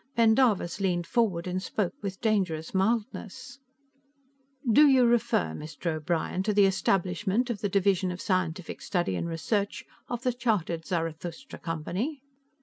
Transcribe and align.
Pendarvis 0.15 0.79
leaned 0.79 1.05
forward 1.05 1.45
and 1.45 1.61
spoke 1.61 1.93
with 2.01 2.19
dangerous 2.21 2.73
mildness: 2.73 3.59
"Do 4.67 4.87
you 4.87 5.05
refer, 5.05 5.53
Mr. 5.53 5.93
O'Brien, 5.97 6.41
to 6.41 6.53
the 6.55 6.65
establishment 6.65 7.51
of 7.51 7.61
the 7.61 7.69
Division 7.69 8.09
of 8.11 8.19
Scientific 8.19 8.81
Study 8.81 9.15
and 9.15 9.27
Research 9.29 9.85
of 10.09 10.23
the 10.23 10.33
chartered 10.33 10.87
Zarathustra 10.87 11.59
Company?" 11.59 12.23